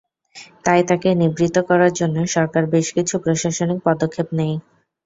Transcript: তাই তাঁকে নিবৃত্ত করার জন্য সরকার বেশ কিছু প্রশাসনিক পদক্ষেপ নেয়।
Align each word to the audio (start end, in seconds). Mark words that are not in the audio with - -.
তাই 0.65 0.81
তাঁকে 0.87 1.09
নিবৃত্ত 1.21 1.57
করার 1.69 1.91
জন্য 1.99 2.17
সরকার 2.35 2.63
বেশ 2.73 2.87
কিছু 2.95 3.15
প্রশাসনিক 3.23 3.79
পদক্ষেপ 3.87 4.27
নেয়। 4.37 4.55